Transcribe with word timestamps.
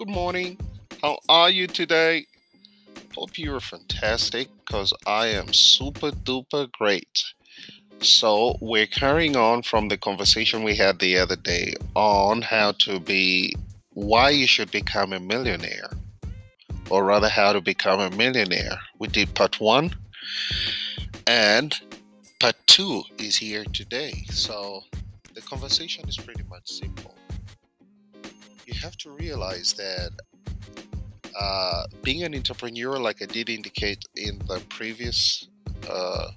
good 0.00 0.08
morning. 0.08 0.56
How 1.02 1.18
are 1.28 1.50
you 1.50 1.66
today? 1.66 2.24
Hope 3.14 3.36
you 3.36 3.54
are 3.54 3.60
fantastic 3.60 4.48
because 4.64 4.94
I 5.06 5.26
am 5.26 5.52
super 5.52 6.10
duper 6.10 6.72
great. 6.72 7.22
So, 8.00 8.56
we're 8.62 8.86
carrying 8.86 9.36
on 9.36 9.62
from 9.62 9.88
the 9.88 9.98
conversation 9.98 10.62
we 10.62 10.74
had 10.74 11.00
the 11.00 11.18
other 11.18 11.36
day 11.36 11.74
on 11.94 12.40
how 12.40 12.72
to 12.86 12.98
be, 12.98 13.54
why 13.90 14.30
you 14.30 14.46
should 14.46 14.70
become 14.70 15.12
a 15.12 15.20
millionaire, 15.20 15.90
or 16.88 17.04
rather, 17.04 17.28
how 17.28 17.52
to 17.52 17.60
become 17.60 18.00
a 18.00 18.16
millionaire. 18.16 18.78
We 18.98 19.08
did 19.08 19.34
part 19.34 19.60
one, 19.60 19.94
and 21.26 21.78
part 22.38 22.56
two 22.66 23.02
is 23.18 23.36
here 23.36 23.64
today. 23.64 24.24
So, 24.30 24.80
the 25.34 25.42
conversation 25.42 26.08
is 26.08 26.16
pretty 26.16 26.44
much 26.48 26.70
simple 26.70 27.19
have 28.82 28.96
to 28.98 29.10
realize 29.10 29.74
that 29.74 30.10
uh, 31.38 31.84
being 32.02 32.22
an 32.22 32.34
entrepreneur, 32.34 32.98
like 32.98 33.22
I 33.22 33.26
did 33.26 33.48
indicate 33.48 34.04
in 34.16 34.38
the 34.46 34.60
previous 34.68 35.48
uh, 35.88 36.30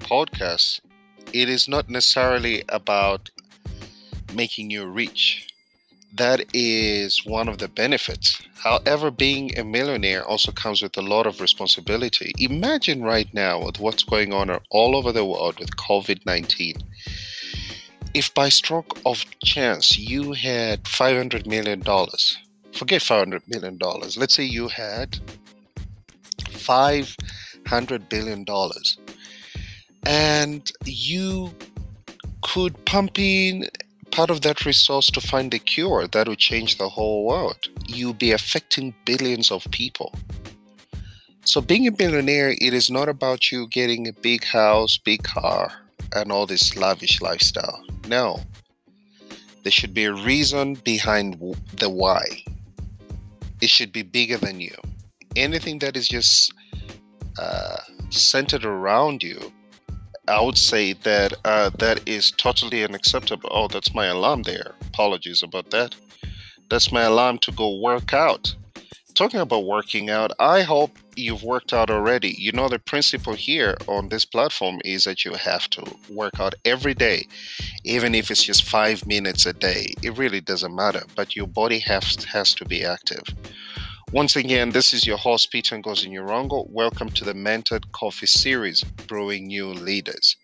podcast, 0.00 0.80
it 1.32 1.48
is 1.48 1.68
not 1.68 1.88
necessarily 1.88 2.62
about 2.68 3.30
making 4.34 4.70
you 4.70 4.86
rich. 4.86 5.48
That 6.14 6.44
is 6.52 7.24
one 7.24 7.48
of 7.48 7.56
the 7.56 7.68
benefits. 7.68 8.42
However, 8.62 9.10
being 9.10 9.58
a 9.58 9.64
millionaire 9.64 10.22
also 10.24 10.52
comes 10.52 10.82
with 10.82 10.96
a 10.98 11.02
lot 11.02 11.26
of 11.26 11.40
responsibility. 11.40 12.32
Imagine 12.38 13.02
right 13.02 13.32
now 13.32 13.64
with 13.64 13.80
what's 13.80 14.02
going 14.04 14.32
on 14.32 14.50
all 14.70 14.94
over 14.94 15.10
the 15.10 15.24
world 15.24 15.58
with 15.58 15.76
COVID 15.76 16.26
19 16.26 16.74
if 18.14 18.32
by 18.34 18.48
stroke 18.48 18.98
of 19.06 19.24
chance 19.42 19.98
you 19.98 20.32
had 20.32 20.84
$500 20.84 21.46
million, 21.46 21.82
forget 22.72 23.00
$500 23.00 23.42
million, 23.48 23.78
let's 24.16 24.34
say 24.34 24.44
you 24.44 24.68
had 24.68 25.18
$500 26.36 28.08
billion 28.08 28.44
and 30.04 30.72
you 30.84 31.54
could 32.42 32.84
pump 32.84 33.18
in 33.18 33.68
part 34.10 34.30
of 34.30 34.42
that 34.42 34.66
resource 34.66 35.10
to 35.10 35.20
find 35.20 35.54
a 35.54 35.58
cure 35.58 36.06
that 36.08 36.28
would 36.28 36.38
change 36.38 36.76
the 36.76 36.88
whole 36.88 37.24
world. 37.24 37.68
You'll 37.86 38.12
be 38.12 38.32
affecting 38.32 38.94
billions 39.04 39.50
of 39.50 39.66
people. 39.70 40.14
So, 41.44 41.60
being 41.60 41.86
a 41.86 41.92
billionaire, 41.92 42.50
it 42.50 42.72
is 42.74 42.90
not 42.90 43.08
about 43.08 43.50
you 43.50 43.66
getting 43.68 44.06
a 44.06 44.12
big 44.12 44.44
house, 44.44 44.96
big 44.96 45.24
car, 45.24 45.72
and 46.14 46.30
all 46.30 46.46
this 46.46 46.76
lavish 46.76 47.20
lifestyle. 47.20 47.84
No. 48.08 48.40
There 49.62 49.72
should 49.72 49.94
be 49.94 50.04
a 50.04 50.12
reason 50.12 50.74
behind 50.74 51.38
the 51.74 51.88
why. 51.88 52.24
It 53.60 53.70
should 53.70 53.92
be 53.92 54.02
bigger 54.02 54.36
than 54.36 54.60
you. 54.60 54.74
Anything 55.36 55.78
that 55.80 55.96
is 55.96 56.08
just 56.08 56.52
uh, 57.38 57.78
centered 58.10 58.64
around 58.64 59.22
you, 59.22 59.52
I 60.28 60.40
would 60.40 60.58
say 60.58 60.92
that 60.92 61.34
uh, 61.44 61.70
that 61.78 62.06
is 62.08 62.32
totally 62.32 62.84
unacceptable. 62.84 63.48
Oh, 63.52 63.68
that's 63.68 63.94
my 63.94 64.06
alarm 64.06 64.42
there. 64.42 64.74
Apologies 64.88 65.42
about 65.42 65.70
that. 65.70 65.94
That's 66.70 66.90
my 66.90 67.02
alarm 67.02 67.38
to 67.38 67.52
go 67.52 67.78
work 67.80 68.12
out 68.12 68.54
talking 69.12 69.40
about 69.40 69.64
working 69.64 70.10
out, 70.10 70.32
I 70.38 70.62
hope 70.62 70.98
you've 71.16 71.42
worked 71.42 71.72
out 71.72 71.90
already. 71.90 72.34
You 72.38 72.52
know, 72.52 72.68
the 72.68 72.78
principle 72.78 73.34
here 73.34 73.76
on 73.86 74.08
this 74.08 74.24
platform 74.24 74.80
is 74.84 75.04
that 75.04 75.24
you 75.24 75.34
have 75.34 75.68
to 75.70 75.84
work 76.10 76.40
out 76.40 76.54
every 76.64 76.94
day, 76.94 77.26
even 77.84 78.14
if 78.14 78.30
it's 78.30 78.42
just 78.42 78.64
five 78.64 79.06
minutes 79.06 79.46
a 79.46 79.52
day. 79.52 79.94
It 80.02 80.16
really 80.16 80.40
doesn't 80.40 80.74
matter, 80.74 81.02
but 81.14 81.36
your 81.36 81.46
body 81.46 81.78
has, 81.80 82.24
has 82.24 82.54
to 82.54 82.64
be 82.64 82.84
active. 82.84 83.24
Once 84.12 84.36
again, 84.36 84.70
this 84.70 84.92
is 84.92 85.06
your 85.06 85.16
host, 85.16 85.50
Peter 85.50 85.76
Ngozi 85.76 86.68
Welcome 86.68 87.10
to 87.10 87.24
the 87.24 87.32
Mentored 87.32 87.92
Coffee 87.92 88.26
Series, 88.26 88.84
Brewing 88.84 89.46
New 89.46 89.68
Leaders. 89.68 90.36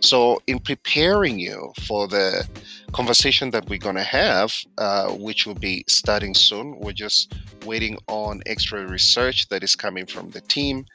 So, 0.00 0.42
in 0.48 0.58
preparing 0.58 1.38
you 1.38 1.72
for 1.86 2.08
the 2.08 2.46
conversation 2.92 3.50
that 3.52 3.68
we're 3.68 3.78
going 3.78 3.94
to 3.94 4.02
have, 4.02 4.52
uh, 4.76 5.10
which 5.12 5.46
will 5.46 5.54
be 5.54 5.84
starting 5.88 6.34
soon, 6.34 6.76
we're 6.80 6.92
just 6.92 7.32
waiting 7.64 7.96
on 8.08 8.42
extra 8.46 8.84
research 8.86 9.48
that 9.48 9.62
is 9.62 9.76
coming 9.76 10.06
from 10.06 10.30
the 10.30 10.40
team 10.40 10.86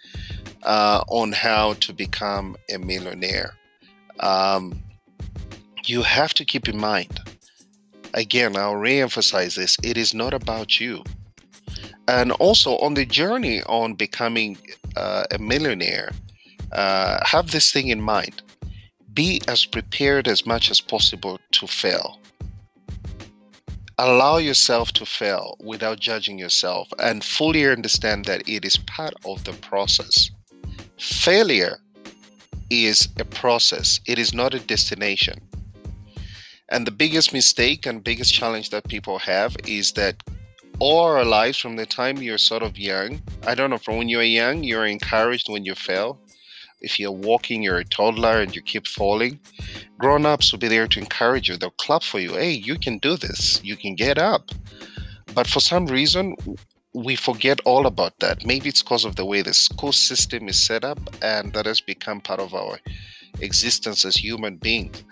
uh, 0.63 1.03
on 1.07 1.31
how 1.31 1.73
to 1.73 1.93
become 1.93 2.57
a 2.69 2.77
millionaire. 2.77 3.55
Um, 4.19 4.83
you 5.85 6.01
have 6.01 6.33
to 6.33 6.43
keep 6.43 6.67
in 6.67 6.77
mind, 6.77 7.19
again, 8.13 8.57
I'll 8.57 8.75
re 8.75 8.99
emphasize 8.99 9.55
this 9.55 9.77
it 9.83 9.97
is 9.97 10.13
not 10.13 10.33
about 10.33 10.81
you. 10.81 11.03
And 12.09 12.33
also, 12.33 12.77
on 12.79 12.93
the 12.93 13.05
journey 13.05 13.63
on 13.63 13.93
becoming 13.93 14.57
uh, 14.97 15.23
a 15.31 15.37
millionaire, 15.37 16.11
uh, 16.73 17.19
have 17.25 17.51
this 17.51 17.71
thing 17.71 17.87
in 17.87 18.01
mind 18.01 18.41
be 19.17 19.41
as 19.47 19.65
prepared 19.65 20.27
as 20.27 20.45
much 20.45 20.69
as 20.69 20.79
possible 20.79 21.39
to 21.51 21.65
fail. 21.65 22.19
Allow 23.97 24.37
yourself 24.37 24.91
to 24.91 25.07
fail 25.07 25.57
without 25.59 25.99
judging 25.99 26.37
yourself 26.37 26.87
and 26.99 27.23
fully 27.23 27.67
understand 27.67 28.25
that 28.25 28.47
it 28.47 28.63
is 28.63 28.77
part 28.77 29.15
of 29.25 29.43
the 29.43 29.53
process. 29.53 30.29
Failure 30.99 31.77
is 32.69 33.09
a 33.17 33.25
process, 33.25 33.99
it 34.05 34.19
is 34.19 34.35
not 34.35 34.53
a 34.53 34.59
destination. 34.59 35.41
And 36.69 36.85
the 36.85 36.91
biggest 36.91 37.33
mistake 37.33 37.87
and 37.87 38.03
biggest 38.03 38.31
challenge 38.31 38.69
that 38.69 38.87
people 38.87 39.17
have 39.17 39.55
is 39.65 39.93
that 39.93 40.21
all 40.77 40.99
our 40.99 41.25
lives, 41.25 41.57
from 41.57 41.75
the 41.75 41.87
time 41.87 42.17
you're 42.17 42.37
sort 42.37 42.61
of 42.61 42.77
young, 42.77 43.19
I 43.47 43.55
don't 43.55 43.71
know, 43.71 43.79
from 43.79 43.97
when 43.97 44.09
you're 44.09 44.21
young, 44.21 44.63
you're 44.63 44.85
encouraged 44.85 45.49
when 45.49 45.65
you 45.65 45.73
fail 45.73 46.19
if 46.81 46.99
you're 46.99 47.11
walking, 47.11 47.63
you're 47.63 47.77
a 47.77 47.85
toddler 47.85 48.41
and 48.41 48.55
you 48.55 48.61
keep 48.61 48.87
falling, 48.87 49.39
grown 49.97 50.25
ups 50.25 50.51
will 50.51 50.59
be 50.59 50.67
there 50.67 50.87
to 50.87 50.99
encourage 50.99 51.49
you. 51.49 51.57
They'll 51.57 51.71
clap 51.71 52.03
for 52.03 52.19
you. 52.19 52.33
Hey, 52.33 52.51
you 52.51 52.77
can 52.77 52.97
do 52.99 53.17
this. 53.17 53.61
You 53.63 53.75
can 53.75 53.95
get 53.95 54.17
up. 54.17 54.51
But 55.33 55.47
for 55.47 55.59
some 55.59 55.87
reason, 55.87 56.35
we 56.93 57.15
forget 57.15 57.59
all 57.65 57.85
about 57.85 58.19
that. 58.19 58.45
Maybe 58.45 58.69
it's 58.69 58.81
because 58.81 59.05
of 59.05 59.15
the 59.15 59.25
way 59.25 59.41
the 59.41 59.53
school 59.53 59.91
system 59.91 60.47
is 60.47 60.65
set 60.65 60.83
up, 60.83 60.99
and 61.21 61.53
that 61.53 61.65
has 61.65 61.81
become 61.81 62.21
part 62.21 62.39
of 62.39 62.53
our 62.53 62.79
existence 63.39 64.05
as 64.05 64.15
human 64.15 64.57
beings 64.57 65.03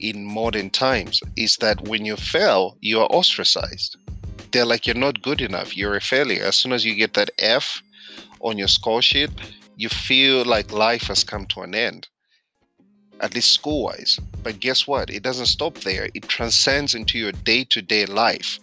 in 0.00 0.24
modern 0.24 0.70
times. 0.70 1.22
Is 1.36 1.56
that 1.58 1.88
when 1.88 2.04
you 2.04 2.16
fail, 2.16 2.78
you 2.80 3.00
are 3.00 3.08
ostracized. 3.08 3.96
They're 4.52 4.64
like, 4.64 4.86
you're 4.86 4.96
not 4.96 5.22
good 5.22 5.40
enough. 5.40 5.76
You're 5.76 5.96
a 5.96 6.00
failure. 6.00 6.44
As 6.44 6.56
soon 6.56 6.72
as 6.72 6.84
you 6.84 6.94
get 6.94 7.14
that 7.14 7.30
F 7.38 7.82
on 8.40 8.56
your 8.56 8.68
score 8.68 9.02
sheet, 9.02 9.30
you 9.76 9.90
feel 9.90 10.44
like 10.44 10.72
life 10.72 11.02
has 11.02 11.22
come 11.22 11.44
to 11.46 11.60
an 11.60 11.74
end, 11.74 12.08
at 13.20 13.34
least 13.34 13.52
school 13.52 13.84
wise. 13.84 14.18
But 14.42 14.58
guess 14.58 14.86
what? 14.86 15.10
It 15.10 15.22
doesn't 15.22 15.46
stop 15.46 15.74
there, 15.78 16.08
it 16.14 16.28
transcends 16.28 16.94
into 16.94 17.18
your 17.18 17.32
day 17.32 17.64
to 17.64 17.82
day 17.82 18.06
life. 18.06 18.58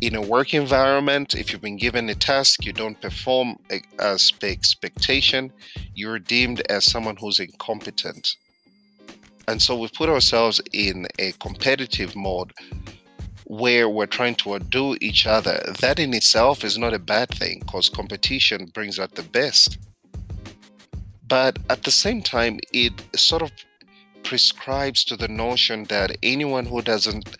In 0.00 0.14
a 0.14 0.20
work 0.20 0.52
environment, 0.52 1.34
if 1.34 1.50
you've 1.50 1.62
been 1.62 1.78
given 1.78 2.10
a 2.10 2.14
task, 2.14 2.66
you 2.66 2.72
don't 2.72 3.00
perform 3.00 3.56
as 3.98 4.30
per 4.32 4.48
expectation, 4.48 5.50
you're 5.94 6.18
deemed 6.18 6.60
as 6.68 6.84
someone 6.84 7.16
who's 7.16 7.40
incompetent. 7.40 8.36
And 9.48 9.62
so 9.62 9.78
we've 9.78 9.92
put 9.92 10.10
ourselves 10.10 10.60
in 10.72 11.06
a 11.18 11.32
competitive 11.32 12.14
mode 12.16 12.52
where 13.46 13.88
we're 13.88 14.06
trying 14.06 14.34
to 14.34 14.54
outdo 14.54 14.96
each 15.00 15.26
other. 15.26 15.62
That 15.80 15.98
in 15.98 16.12
itself 16.12 16.64
is 16.64 16.76
not 16.76 16.94
a 16.94 16.98
bad 16.98 17.30
thing 17.30 17.60
because 17.60 17.88
competition 17.88 18.66
brings 18.74 18.98
out 18.98 19.14
the 19.14 19.22
best 19.22 19.78
but 21.28 21.58
at 21.70 21.84
the 21.84 21.90
same 21.90 22.22
time, 22.22 22.60
it 22.72 22.92
sort 23.16 23.42
of 23.42 23.50
prescribes 24.22 25.04
to 25.04 25.16
the 25.16 25.28
notion 25.28 25.84
that 25.84 26.16
anyone 26.22 26.66
who 26.66 26.82
doesn't 26.82 27.36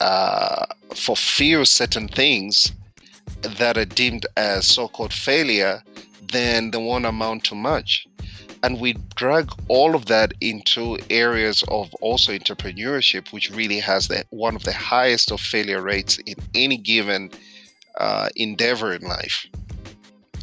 uh, 0.00 0.66
fulfill 0.94 1.64
certain 1.64 2.08
things 2.08 2.72
that 3.40 3.76
are 3.78 3.84
deemed 3.84 4.26
as 4.36 4.66
so 4.66 4.88
called 4.88 5.12
failure, 5.12 5.82
then 6.32 6.70
they 6.70 6.78
won't 6.78 7.06
amount 7.06 7.44
to 7.44 7.54
much. 7.54 8.06
And 8.62 8.80
we 8.80 8.94
drag 9.14 9.50
all 9.68 9.94
of 9.94 10.06
that 10.06 10.32
into 10.40 10.98
areas 11.10 11.62
of 11.68 11.92
also 12.00 12.32
entrepreneurship, 12.32 13.30
which 13.30 13.50
really 13.50 13.78
has 13.78 14.08
the, 14.08 14.24
one 14.30 14.56
of 14.56 14.64
the 14.64 14.72
highest 14.72 15.30
of 15.30 15.40
failure 15.40 15.82
rates 15.82 16.18
in 16.24 16.36
any 16.54 16.78
given 16.78 17.30
uh, 17.98 18.30
endeavor 18.36 18.94
in 18.94 19.02
life. 19.02 19.46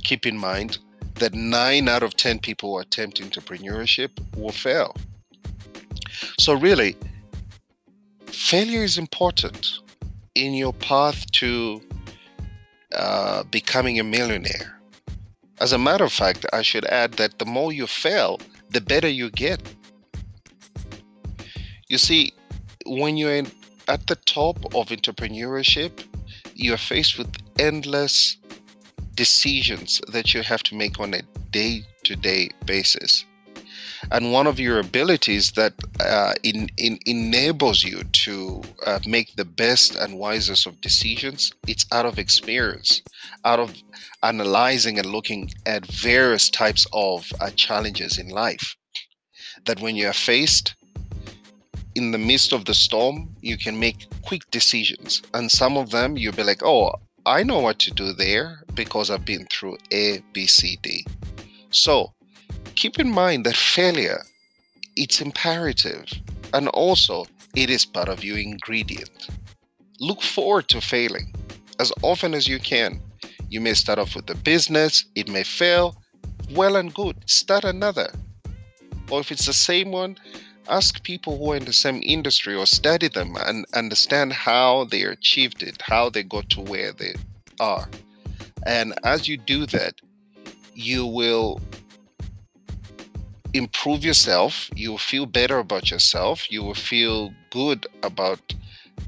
Keep 0.03 0.27
in 0.27 0.37
mind, 0.37 0.77
that 1.21 1.33
nine 1.33 1.87
out 1.87 2.03
of 2.03 2.17
10 2.17 2.39
people 2.39 2.73
who 2.73 2.79
attempt 2.79 3.21
entrepreneurship 3.21 4.09
will 4.35 4.51
fail. 4.51 4.95
So, 6.39 6.53
really, 6.53 6.97
failure 8.25 8.83
is 8.83 8.97
important 8.97 9.79
in 10.35 10.53
your 10.53 10.73
path 10.73 11.29
to 11.31 11.81
uh, 12.95 13.43
becoming 13.43 13.99
a 13.99 14.03
millionaire. 14.03 14.79
As 15.59 15.73
a 15.73 15.77
matter 15.77 16.03
of 16.03 16.11
fact, 16.11 16.45
I 16.51 16.63
should 16.63 16.85
add 16.85 17.13
that 17.13 17.37
the 17.37 17.45
more 17.45 17.71
you 17.71 17.87
fail, 17.87 18.39
the 18.71 18.81
better 18.81 19.07
you 19.07 19.29
get. 19.29 19.61
You 21.87 21.97
see, 21.97 22.33
when 22.85 23.15
you're 23.15 23.35
in, 23.35 23.51
at 23.87 24.07
the 24.07 24.15
top 24.15 24.57
of 24.73 24.87
entrepreneurship, 24.87 26.03
you're 26.55 26.77
faced 26.77 27.17
with 27.17 27.31
endless 27.59 28.37
decisions 29.15 30.01
that 30.11 30.33
you 30.33 30.41
have 30.41 30.63
to 30.63 30.75
make 30.75 30.99
on 30.99 31.13
a 31.13 31.21
day 31.51 31.83
to 32.03 32.15
day 32.15 32.49
basis. 32.65 33.25
And 34.11 34.33
one 34.33 34.47
of 34.47 34.59
your 34.59 34.79
abilities 34.79 35.51
that 35.51 35.73
uh, 35.99 36.33
in, 36.43 36.69
in, 36.77 36.97
enables 37.05 37.83
you 37.83 38.03
to 38.03 38.61
uh, 38.85 38.99
make 39.05 39.35
the 39.35 39.45
best 39.45 39.95
and 39.95 40.17
wisest 40.17 40.65
of 40.65 40.81
decisions, 40.81 41.51
it's 41.67 41.85
out 41.91 42.05
of 42.05 42.17
experience, 42.17 43.01
out 43.45 43.59
of 43.59 43.75
analyzing 44.23 44.97
and 44.97 45.05
looking 45.05 45.51
at 45.65 45.85
various 45.85 46.49
types 46.49 46.87
of 46.93 47.31
uh, 47.39 47.51
challenges 47.51 48.17
in 48.17 48.29
life. 48.29 48.75
That 49.65 49.81
when 49.81 49.95
you 49.95 50.07
are 50.07 50.13
faced 50.13 50.73
in 51.93 52.11
the 52.11 52.17
midst 52.17 52.53
of 52.53 52.65
the 52.65 52.73
storm, 52.73 53.35
you 53.41 53.57
can 53.57 53.79
make 53.79 54.07
quick 54.23 54.49
decisions. 54.49 55.21
And 55.33 55.51
some 55.51 55.77
of 55.77 55.91
them 55.91 56.17
you'll 56.17 56.33
be 56.33 56.43
like, 56.43 56.63
oh, 56.63 56.95
I 57.25 57.43
know 57.43 57.59
what 57.59 57.77
to 57.79 57.91
do 57.91 58.13
there 58.13 58.60
because 58.75 59.09
I've 59.09 59.25
been 59.25 59.45
through 59.51 59.77
A, 59.91 60.21
B, 60.33 60.47
C, 60.47 60.77
D. 60.81 61.05
So 61.69 62.13
keep 62.75 62.99
in 62.99 63.11
mind 63.11 63.45
that 63.45 63.55
failure, 63.55 64.23
it's 64.95 65.21
imperative. 65.21 66.05
And 66.53 66.67
also, 66.69 67.25
it 67.55 67.69
is 67.69 67.85
part 67.85 68.09
of 68.09 68.23
your 68.23 68.37
ingredient. 68.37 69.29
Look 69.99 70.21
forward 70.21 70.67
to 70.69 70.81
failing 70.81 71.33
as 71.79 71.91
often 72.01 72.33
as 72.33 72.47
you 72.47 72.59
can. 72.59 73.01
You 73.49 73.61
may 73.61 73.73
start 73.73 73.99
off 73.99 74.15
with 74.15 74.29
a 74.29 74.35
business, 74.35 75.05
it 75.15 75.29
may 75.29 75.43
fail. 75.43 75.95
Well 76.51 76.75
and 76.75 76.93
good, 76.93 77.17
start 77.29 77.63
another. 77.63 78.11
Or 79.09 79.19
if 79.19 79.31
it's 79.31 79.45
the 79.45 79.53
same 79.53 79.91
one, 79.91 80.17
ask 80.69 81.03
people 81.03 81.37
who 81.37 81.51
are 81.51 81.57
in 81.57 81.65
the 81.65 81.73
same 81.73 82.01
industry 82.03 82.55
or 82.55 82.65
study 82.65 83.07
them 83.07 83.35
and 83.45 83.65
understand 83.73 84.33
how 84.33 84.85
they 84.85 85.03
achieved 85.03 85.63
it, 85.63 85.81
how 85.81 86.09
they 86.09 86.23
got 86.23 86.49
to 86.51 86.61
where 86.61 86.93
they 86.93 87.15
are. 87.59 87.89
And 88.65 88.93
as 89.03 89.27
you 89.27 89.37
do 89.37 89.65
that, 89.67 89.95
you 90.73 91.05
will 91.05 91.61
improve 93.53 94.05
yourself, 94.05 94.69
you 94.75 94.91
will 94.91 94.97
feel 94.97 95.25
better 95.25 95.59
about 95.59 95.91
yourself, 95.91 96.49
you 96.51 96.63
will 96.63 96.75
feel 96.75 97.33
good 97.49 97.85
about 98.03 98.39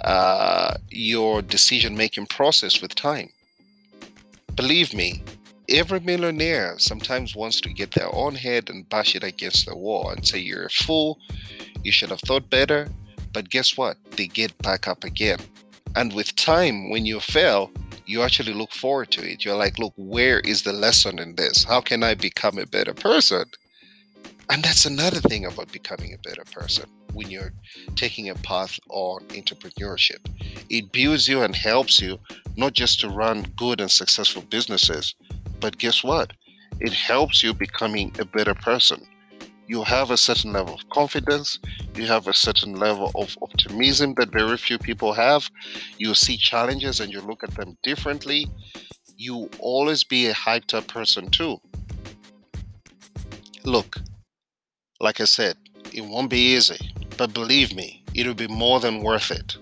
uh, 0.01 0.75
your 0.89 1.41
decision 1.41 1.95
making 1.95 2.25
process 2.27 2.81
with 2.81 2.93
time. 2.95 3.29
Believe 4.55 4.93
me, 4.93 5.23
every 5.69 5.99
millionaire 5.99 6.75
sometimes 6.77 7.35
wants 7.35 7.61
to 7.61 7.73
get 7.73 7.91
their 7.91 8.13
own 8.13 8.35
head 8.35 8.69
and 8.69 8.87
bash 8.89 9.15
it 9.15 9.23
against 9.23 9.65
the 9.65 9.75
wall 9.75 10.09
and 10.09 10.25
say, 10.27 10.39
You're 10.39 10.65
a 10.65 10.69
fool, 10.69 11.19
you 11.83 11.91
should 11.91 12.09
have 12.09 12.21
thought 12.21 12.49
better. 12.49 12.89
But 13.31 13.49
guess 13.49 13.77
what? 13.77 13.97
They 14.11 14.27
get 14.27 14.55
back 14.59 14.87
up 14.87 15.03
again. 15.03 15.39
And 15.95 16.13
with 16.13 16.35
time, 16.35 16.89
when 16.89 17.05
you 17.05 17.19
fail, 17.19 17.71
you 18.05 18.21
actually 18.21 18.53
look 18.53 18.71
forward 18.71 19.11
to 19.11 19.21
it. 19.21 19.45
You're 19.45 19.55
like, 19.55 19.79
Look, 19.79 19.93
where 19.95 20.39
is 20.41 20.63
the 20.63 20.73
lesson 20.73 21.19
in 21.19 21.35
this? 21.35 21.63
How 21.63 21.81
can 21.81 22.03
I 22.03 22.15
become 22.15 22.57
a 22.57 22.65
better 22.65 22.93
person? 22.93 23.45
And 24.49 24.63
that's 24.63 24.85
another 24.85 25.19
thing 25.19 25.45
about 25.45 25.71
becoming 25.71 26.13
a 26.13 26.17
better 26.17 26.43
person 26.51 26.85
when 27.13 27.29
you're 27.29 27.53
taking 27.95 28.29
a 28.29 28.35
path 28.35 28.79
on 28.89 29.21
entrepreneurship. 29.29 30.19
It 30.69 30.91
builds 30.91 31.27
you 31.27 31.41
and 31.41 31.55
helps 31.55 32.01
you 32.01 32.19
not 32.57 32.73
just 32.73 32.99
to 33.01 33.09
run 33.09 33.43
good 33.55 33.79
and 33.79 33.91
successful 33.91 34.43
businesses, 34.49 35.15
but 35.59 35.77
guess 35.77 36.03
what? 36.03 36.33
It 36.79 36.93
helps 36.93 37.43
you 37.43 37.53
becoming 37.53 38.13
a 38.19 38.25
better 38.25 38.53
person. 38.53 39.07
You 39.67 39.83
have 39.83 40.11
a 40.11 40.17
certain 40.17 40.53
level 40.53 40.75
of 40.75 40.89
confidence, 40.89 41.59
you 41.95 42.05
have 42.05 42.27
a 42.27 42.33
certain 42.33 42.75
level 42.75 43.11
of 43.15 43.37
optimism 43.41 44.13
that 44.15 44.31
very 44.31 44.57
few 44.57 44.77
people 44.77 45.13
have. 45.13 45.49
You 45.97 46.13
see 46.13 46.37
challenges 46.37 46.99
and 46.99 47.11
you 47.11 47.21
look 47.21 47.43
at 47.43 47.55
them 47.55 47.77
differently. 47.83 48.47
You 49.15 49.49
always 49.59 50.03
be 50.03 50.27
a 50.27 50.33
hyped 50.33 50.73
up 50.73 50.87
person 50.87 51.29
too. 51.29 51.61
Look, 53.63 53.97
like 54.99 55.21
I 55.21 55.25
said, 55.25 55.55
it 55.93 56.01
won't 56.01 56.29
be 56.29 56.55
easy, 56.55 56.93
but 57.17 57.33
believe 57.33 57.75
me, 57.75 58.03
it'll 58.13 58.33
be 58.33 58.47
more 58.47 58.79
than 58.79 59.01
worth 59.01 59.31
it. 59.31 59.55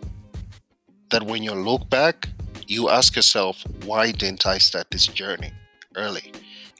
That 1.11 1.23
when 1.23 1.43
you 1.43 1.53
look 1.53 1.89
back, 1.89 2.29
you 2.67 2.89
ask 2.89 3.15
yourself, 3.15 3.63
why 3.85 4.11
didn't 4.11 4.45
I 4.45 4.57
start 4.57 4.89
this 4.89 5.07
journey? 5.07 5.51
early. 5.95 6.31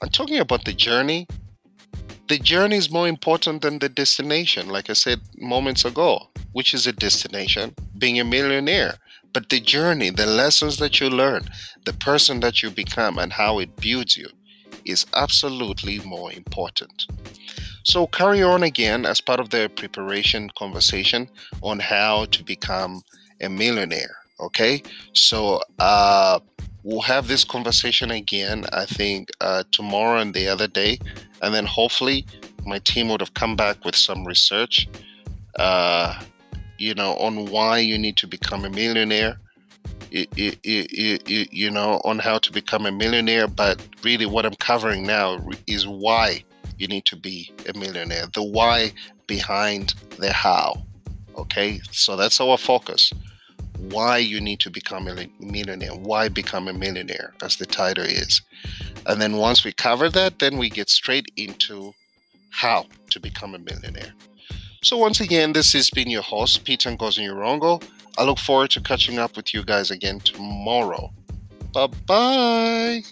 I'm 0.02 0.08
talking 0.08 0.38
about 0.38 0.64
the 0.64 0.72
journey. 0.72 1.26
The 2.32 2.38
journey 2.38 2.78
is 2.78 2.90
more 2.90 3.06
important 3.06 3.60
than 3.60 3.78
the 3.78 3.90
destination, 3.90 4.70
like 4.70 4.88
I 4.88 4.94
said 4.94 5.20
moments 5.36 5.84
ago, 5.84 6.30
which 6.52 6.72
is 6.72 6.86
a 6.86 6.92
destination, 6.94 7.74
being 7.98 8.18
a 8.18 8.24
millionaire. 8.24 8.94
But 9.34 9.50
the 9.50 9.60
journey, 9.60 10.08
the 10.08 10.24
lessons 10.24 10.78
that 10.78 10.98
you 10.98 11.10
learn, 11.10 11.42
the 11.84 11.92
person 11.92 12.40
that 12.40 12.62
you 12.62 12.70
become, 12.70 13.18
and 13.18 13.34
how 13.34 13.58
it 13.58 13.76
builds 13.76 14.16
you 14.16 14.28
is 14.86 15.04
absolutely 15.14 15.98
more 16.06 16.32
important. 16.32 17.04
So, 17.84 18.06
carry 18.06 18.42
on 18.42 18.62
again 18.62 19.04
as 19.04 19.20
part 19.20 19.38
of 19.38 19.50
the 19.50 19.70
preparation 19.76 20.48
conversation 20.56 21.28
on 21.60 21.80
how 21.80 22.24
to 22.30 22.42
become 22.42 23.02
a 23.42 23.50
millionaire. 23.50 24.16
Okay, 24.40 24.82
so 25.12 25.60
uh, 25.78 26.40
we'll 26.82 27.02
have 27.02 27.28
this 27.28 27.44
conversation 27.44 28.10
again, 28.10 28.64
I 28.72 28.86
think, 28.86 29.30
uh, 29.40 29.64
tomorrow 29.70 30.20
and 30.20 30.34
the 30.34 30.48
other 30.48 30.66
day. 30.66 30.98
And 31.40 31.54
then 31.54 31.66
hopefully 31.66 32.26
my 32.66 32.78
team 32.80 33.08
would 33.08 33.20
have 33.20 33.34
come 33.34 33.56
back 33.56 33.84
with 33.84 33.96
some 33.96 34.24
research, 34.24 34.88
uh, 35.58 36.20
you 36.78 36.94
know, 36.94 37.14
on 37.14 37.46
why 37.46 37.78
you 37.78 37.98
need 37.98 38.16
to 38.18 38.26
become 38.26 38.64
a 38.64 38.70
millionaire. 38.70 39.38
You, 40.10 40.26
you, 40.36 40.52
you, 40.62 41.18
you 41.26 41.70
know, 41.70 42.00
on 42.04 42.18
how 42.18 42.38
to 42.38 42.52
become 42.52 42.84
a 42.84 42.92
millionaire, 42.92 43.48
but 43.48 43.80
really 44.02 44.26
what 44.26 44.44
I'm 44.44 44.54
covering 44.56 45.06
now 45.06 45.38
is 45.66 45.86
why 45.86 46.44
you 46.76 46.86
need 46.86 47.06
to 47.06 47.16
be 47.16 47.50
a 47.66 47.78
millionaire, 47.78 48.26
the 48.34 48.42
why 48.42 48.92
behind 49.26 49.94
the 50.18 50.30
how. 50.30 50.82
Okay, 51.38 51.80
so 51.90 52.14
that's 52.16 52.42
our 52.42 52.58
focus 52.58 53.10
why 53.90 54.18
you 54.18 54.40
need 54.40 54.60
to 54.60 54.70
become 54.70 55.08
a 55.08 55.26
millionaire, 55.40 55.94
why 55.94 56.28
become 56.28 56.68
a 56.68 56.72
millionaire, 56.72 57.34
as 57.42 57.56
the 57.56 57.66
title 57.66 58.04
is. 58.04 58.42
And 59.06 59.20
then 59.20 59.36
once 59.36 59.64
we 59.64 59.72
cover 59.72 60.08
that, 60.10 60.38
then 60.38 60.58
we 60.58 60.70
get 60.70 60.88
straight 60.88 61.26
into 61.36 61.92
how 62.50 62.86
to 63.10 63.20
become 63.20 63.54
a 63.54 63.58
millionaire. 63.58 64.12
So 64.82 64.96
once 64.96 65.20
again, 65.20 65.52
this 65.52 65.72
has 65.72 65.90
been 65.90 66.10
your 66.10 66.22
host, 66.22 66.64
Peter 66.64 66.90
Ngozi 66.90 67.82
I 68.18 68.24
look 68.24 68.38
forward 68.38 68.70
to 68.72 68.80
catching 68.80 69.18
up 69.18 69.36
with 69.36 69.54
you 69.54 69.64
guys 69.64 69.90
again 69.90 70.20
tomorrow. 70.20 71.12
Bye 71.72 71.86
bye. 72.06 73.02